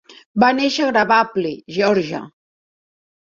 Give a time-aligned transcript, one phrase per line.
[0.43, 2.23] Va néixer a Crabapple, Geòrgia.